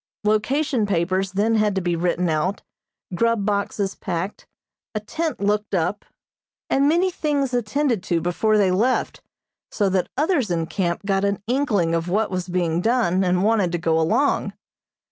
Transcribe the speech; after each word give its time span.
Location 0.23 0.87
papers 0.87 1.33
then 1.33 1.53
had 1.57 1.75
to 1.75 1.79
be 1.81 1.95
written 1.95 2.27
out, 2.27 2.63
grub 3.13 3.45
boxes 3.45 3.93
packed, 3.93 4.47
a 4.95 4.99
tent 4.99 5.39
looked 5.39 5.75
up, 5.75 6.05
and 6.71 6.89
many 6.89 7.11
things 7.11 7.53
attended 7.53 8.01
to 8.01 8.19
before 8.19 8.57
they 8.57 8.71
left, 8.71 9.21
so 9.69 9.89
that 9.89 10.09
others 10.17 10.49
in 10.49 10.65
camp 10.65 11.05
got 11.05 11.23
an 11.23 11.43
inkling 11.45 11.93
of 11.93 12.09
what 12.09 12.31
was 12.31 12.49
being 12.49 12.81
done 12.81 13.23
and 13.23 13.43
wanted 13.43 13.71
to 13.73 13.77
go 13.77 13.99
along. 13.99 14.53